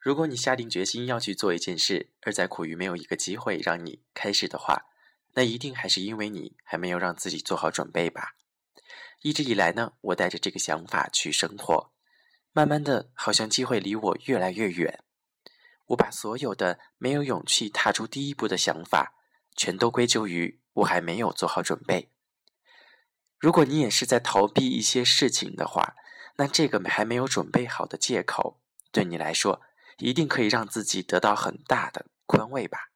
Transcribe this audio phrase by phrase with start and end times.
[0.00, 4.86] 如果你下定决心要去做一件事，而在苦于没有一个机会让你开始的话，
[5.34, 8.34] 那一定还是因为你还没有让自己做好准备吧。
[9.20, 11.92] 一直以来呢，我带着这个想法去生活，
[12.52, 15.04] 慢慢的，好像机会离我越来越远。
[15.88, 19.12] 我把所有的没有勇气踏出第一步的想法，
[19.54, 22.10] 全都归咎于我还没有做好准备。
[23.38, 25.94] 如果你也是在逃避一些事情的话，
[26.36, 28.58] 那这个还没有准备好的借口，
[28.90, 29.60] 对你来说。
[30.00, 32.90] 一定可以让自己得到很大的宽慰吧，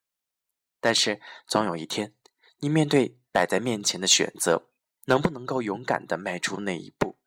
[0.81, 2.15] 但是总有一天，
[2.59, 4.71] 你面对摆在面前的选择，
[5.07, 7.19] 能不能够勇敢的迈出那一步，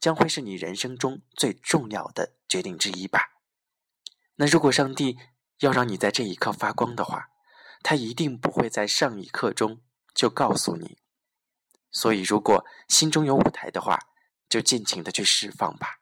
[0.00, 3.40] 将会是你人生中最重要的决定之一吧。
[4.36, 5.18] 那如果上帝
[5.60, 7.28] 要让你在这一刻发光的话，
[7.82, 9.80] 他一定不会在上一刻中
[10.14, 10.98] 就告诉你。
[11.90, 13.98] 所以，如果心中有舞台的话，
[14.48, 16.00] 就尽情的去释放吧，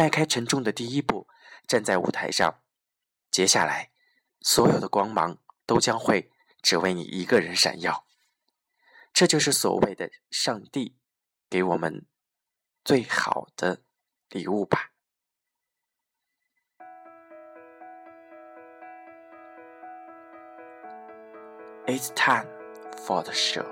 [0.00, 1.28] 迈开沉重的第一步。
[1.68, 2.62] 站在舞台上，
[3.30, 3.90] 接下来，
[4.40, 8.06] 所有的光芒都将会只为你一个人闪耀。
[9.12, 10.96] 这就是所谓的上帝
[11.50, 12.06] 给我们
[12.82, 13.82] 最好的
[14.30, 14.92] 礼物吧。
[21.86, 22.48] It's time
[22.96, 23.66] for the show.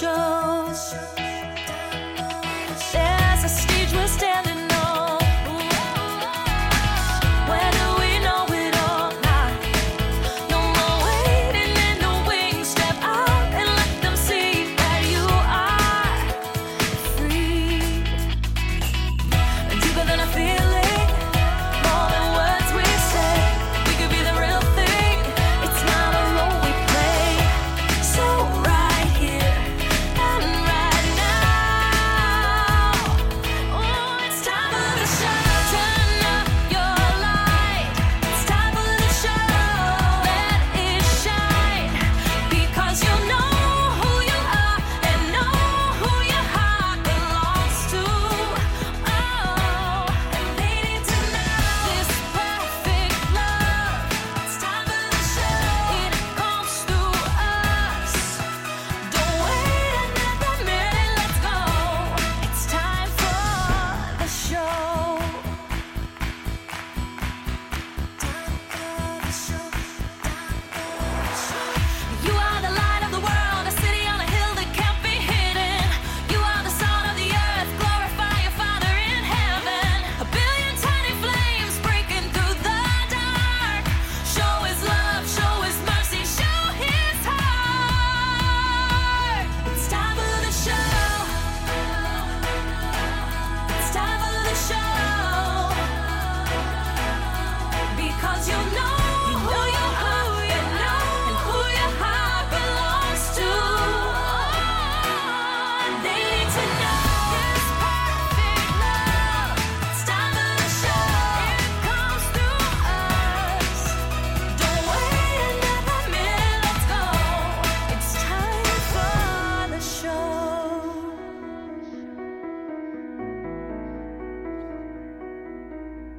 [0.00, 0.37] show.